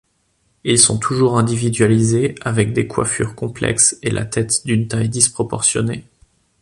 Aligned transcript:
Ils 0.63 0.79
sont 0.79 0.97
toujours 0.97 1.37
individualisés, 1.37 2.33
avec 2.41 2.73
des 2.73 2.87
coiffures 2.87 3.35
complexes 3.35 3.99
et 4.01 4.09
la 4.09 4.25
tête 4.25 4.65
d'une 4.65 4.87
taille 4.87 5.09
disproportionnée. 5.09 6.05